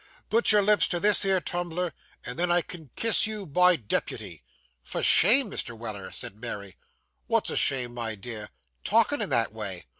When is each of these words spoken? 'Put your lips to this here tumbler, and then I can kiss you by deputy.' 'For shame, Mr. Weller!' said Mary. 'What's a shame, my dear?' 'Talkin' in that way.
'Put 0.31 0.51
your 0.51 0.63
lips 0.63 0.87
to 0.87 0.99
this 0.99 1.21
here 1.21 1.39
tumbler, 1.39 1.93
and 2.25 2.39
then 2.39 2.49
I 2.51 2.61
can 2.63 2.89
kiss 2.95 3.27
you 3.27 3.45
by 3.45 3.75
deputy.' 3.75 4.41
'For 4.81 5.03
shame, 5.03 5.51
Mr. 5.51 5.77
Weller!' 5.77 6.09
said 6.09 6.41
Mary. 6.41 6.75
'What's 7.27 7.51
a 7.51 7.55
shame, 7.55 7.93
my 7.93 8.15
dear?' 8.15 8.49
'Talkin' 8.83 9.21
in 9.21 9.29
that 9.29 9.53
way. 9.53 9.85